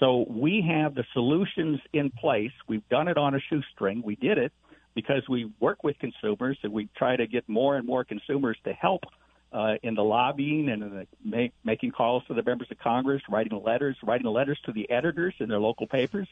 [0.00, 2.52] So we have the solutions in place.
[2.66, 4.02] We've done it on a shoestring.
[4.04, 4.52] We did it
[4.94, 8.72] because we work with consumers and we try to get more and more consumers to
[8.72, 9.04] help
[9.52, 13.60] uh, in the lobbying and the make, making calls to the members of Congress, writing
[13.64, 16.28] letters, writing letters to the editors in their local papers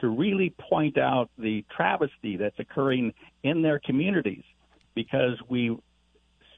[0.00, 4.44] to really point out the travesty that's occurring in their communities
[4.94, 5.76] because we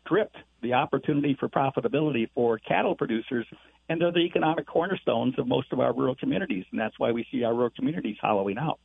[0.01, 3.47] stripped the opportunity for profitability for cattle producers
[3.91, 7.27] and they're the economic cornerstones of most of our rural communities and that's why we
[7.31, 8.79] see our rural communities hollowing out.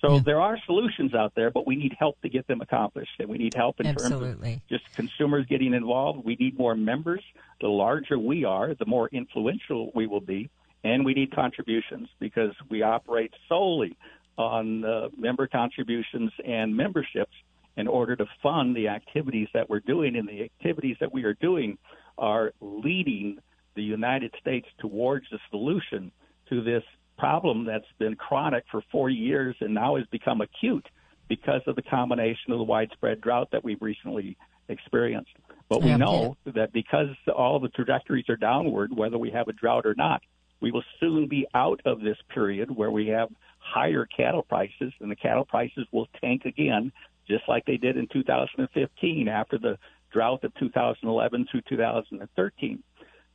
[0.00, 0.20] So yeah.
[0.24, 3.12] there are solutions out there, but we need help to get them accomplished.
[3.18, 4.52] And we need help in Absolutely.
[4.52, 6.24] terms of just consumers getting involved.
[6.24, 7.22] We need more members.
[7.60, 10.48] The larger we are, the more influential we will be.
[10.82, 13.94] And we need contributions because we operate solely
[14.38, 17.34] on uh, member contributions and memberships
[17.76, 20.16] in order to fund the activities that we're doing.
[20.16, 21.76] And the activities that we are doing
[22.16, 23.38] are leading
[23.74, 26.10] the United States towards a solution
[26.48, 26.82] to this
[27.18, 30.86] problem that's been chronic for 40 years and now has become acute
[31.28, 34.36] because of the combination of the widespread drought that we've recently
[34.68, 35.30] experienced.
[35.68, 39.86] But we know that because all the trajectories are downward, whether we have a drought
[39.86, 40.22] or not,
[40.60, 45.10] we will soon be out of this period where we have higher cattle prices, and
[45.10, 46.90] the cattle prices will tank again,
[47.28, 49.78] just like they did in 2015 after the
[50.12, 52.82] drought of 2011 through 2013.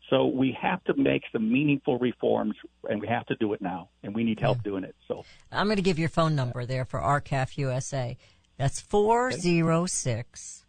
[0.09, 2.55] So we have to make some meaningful reforms,
[2.87, 4.69] and we have to do it now, and we need help yeah.
[4.71, 4.95] doing it.
[5.07, 8.17] So I'm going to give your phone number there for R-CALF USA.
[8.57, 10.65] That's four zero six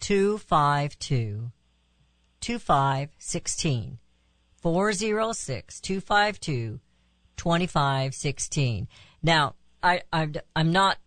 [0.00, 1.50] two five two
[2.40, 3.98] two five sixteen.
[4.62, 6.80] 406 252
[7.36, 8.88] 2516.
[9.22, 10.98] Now, I, I'm, I'm not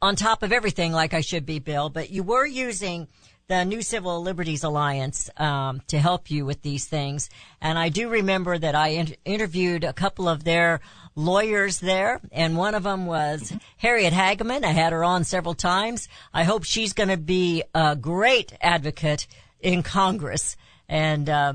[0.00, 3.08] on top of everything like I should be, Bill, but you were using
[3.50, 7.28] the New Civil Liberties Alliance um, to help you with these things.
[7.60, 10.80] And I do remember that I in- interviewed a couple of their
[11.16, 14.62] lawyers there, and one of them was Harriet Hageman.
[14.62, 16.08] I had her on several times.
[16.32, 19.26] I hope she's going to be a great advocate
[19.58, 20.56] in Congress.
[20.88, 21.54] And uh,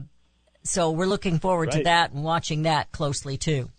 [0.63, 1.77] so we're looking forward right.
[1.77, 3.69] to that and watching that closely too.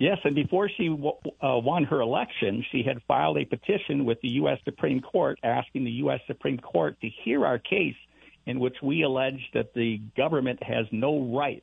[0.00, 4.28] Yes, and before she uh, won her election, she had filed a petition with the
[4.30, 4.58] U.S.
[4.64, 6.20] Supreme Court asking the U.S.
[6.26, 7.96] Supreme Court to hear our case
[8.46, 11.62] in which we allege that the government has no right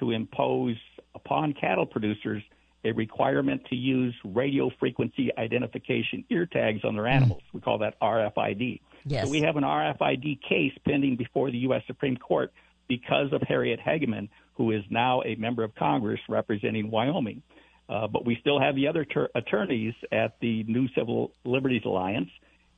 [0.00, 0.76] to impose
[1.14, 2.42] upon cattle producers
[2.84, 7.12] a requirement to use radio frequency identification ear tags on their mm.
[7.12, 7.40] animals.
[7.40, 7.54] Mm.
[7.54, 8.80] We call that RFID.
[9.06, 9.24] Yes.
[9.24, 11.82] So we have an RFID case pending before the U.S.
[11.86, 12.52] Supreme Court
[12.86, 17.42] because of Harriet Hageman, who is now a member of Congress representing Wyoming.
[17.88, 22.28] Uh, but we still have the other ter- attorneys at the New Civil Liberties Alliance,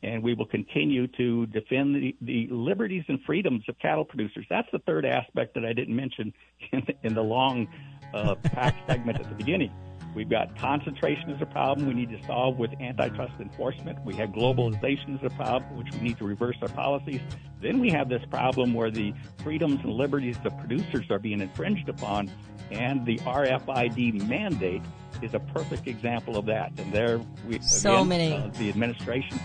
[0.03, 4.47] and we will continue to defend the, the liberties and freedoms of cattle producers.
[4.49, 6.33] That's the third aspect that I didn't mention
[6.73, 7.69] in the, in the long
[8.15, 9.73] uh, pack segment at the beginning.
[10.15, 14.05] We've got concentration as a problem we need to solve with antitrust enforcement.
[14.05, 17.21] We have globalization as a problem, which we need to reverse our policies.
[17.63, 21.89] Then we have this problem where the freedoms and liberties of producers are being infringed
[21.89, 22.31] upon,
[22.73, 24.83] and the RFID mandate
[25.23, 26.73] is a perfect example of that.
[26.79, 29.39] And there, we So again, many- uh, the administration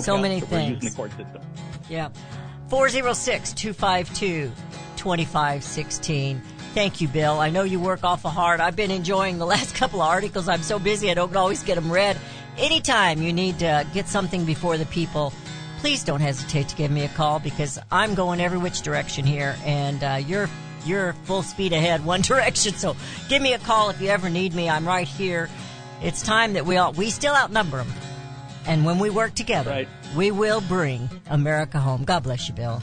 [0.00, 0.90] So many we're using things.
[0.92, 1.42] the court system.
[1.90, 2.08] Yeah.
[2.68, 4.52] 406 252
[4.96, 6.42] 2516.
[6.74, 7.40] Thank you, Bill.
[7.40, 8.60] I know you work awful hard.
[8.60, 10.48] I've been enjoying the last couple of articles.
[10.48, 12.16] I'm so busy, I don't always get them read.
[12.56, 15.32] Anytime you need to get something before the people,
[15.78, 19.56] please don't hesitate to give me a call because I'm going every which direction here,
[19.64, 20.48] and uh, you're
[20.84, 22.74] you're full speed ahead one direction.
[22.74, 22.96] So
[23.28, 24.68] give me a call if you ever need me.
[24.68, 25.48] I'm right here.
[26.02, 27.92] It's time that we all we still outnumber them,
[28.66, 32.04] and when we work together, we will bring America home.
[32.04, 32.82] God bless you, Bill.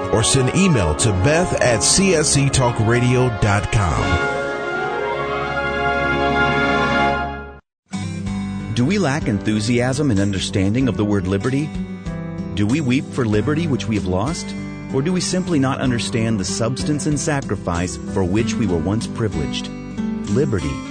[0.13, 4.41] Or send email to beth at csctalkradio.com.
[8.73, 11.69] Do we lack enthusiasm and understanding of the word liberty?
[12.55, 14.53] Do we weep for liberty which we have lost?
[14.93, 19.07] Or do we simply not understand the substance and sacrifice for which we were once
[19.07, 19.67] privileged?
[20.31, 20.90] Liberty.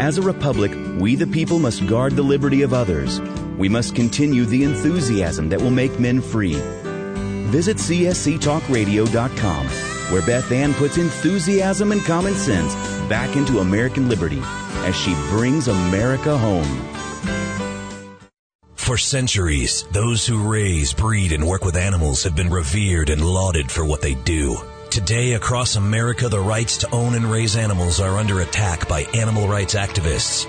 [0.00, 3.20] As a republic, we the people must guard the liberty of others.
[3.58, 6.54] We must continue the enthusiasm that will make men free.
[7.52, 9.66] Visit csctalkradio.com,
[10.10, 12.74] where Beth Ann puts enthusiasm and common sense
[13.10, 14.40] back into American liberty
[14.86, 16.88] as she brings America home.
[18.76, 23.70] For centuries, those who raise, breed, and work with animals have been revered and lauded
[23.70, 24.56] for what they do.
[24.90, 29.46] Today, across America, the rights to own and raise animals are under attack by animal
[29.46, 30.48] rights activists